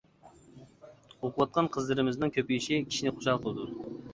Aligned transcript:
ئوقۇۋاتقان 1.27 1.69
قىزلىرىمىزنىڭ 1.75 2.33
كۆپىيىشى 2.39 2.81
كىشىنى 2.89 3.17
خۇشال 3.19 3.43
قىلىدۇ. 3.47 3.97